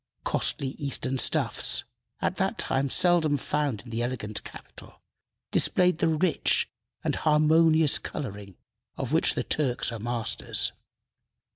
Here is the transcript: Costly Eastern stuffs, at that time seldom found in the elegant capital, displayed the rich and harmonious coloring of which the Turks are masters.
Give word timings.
Costly 0.23 0.69
Eastern 0.79 1.19
stuffs, 1.19 1.83
at 2.21 2.37
that 2.37 2.57
time 2.57 2.89
seldom 2.89 3.37
found 3.37 3.83
in 3.83 3.91
the 3.91 4.01
elegant 4.01 4.43
capital, 4.43 4.99
displayed 5.51 5.99
the 5.99 6.07
rich 6.07 6.67
and 7.03 7.17
harmonious 7.17 7.99
coloring 7.99 8.57
of 8.97 9.13
which 9.13 9.35
the 9.35 9.43
Turks 9.43 9.91
are 9.91 9.99
masters. 9.99 10.71